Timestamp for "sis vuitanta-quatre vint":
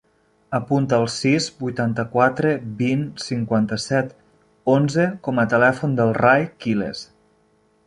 1.15-3.03